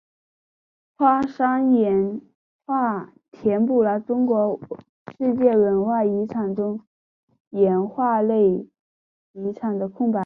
[0.97, 2.21] 花山岩
[2.65, 4.59] 画填补了中国
[5.17, 6.81] 世界文化遗产中
[7.51, 8.67] 岩画类
[9.33, 10.19] 遗产的空白。